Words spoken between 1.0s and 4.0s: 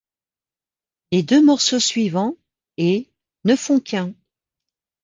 Les deux morceaux suivants,' et', ne font